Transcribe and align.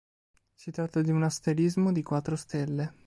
Si 0.55 0.71
tratta 0.71 1.01
di 1.03 1.11
un 1.11 1.21
asterismo 1.21 1.91
di 1.91 2.01
quattro 2.01 2.35
stelle. 2.35 2.95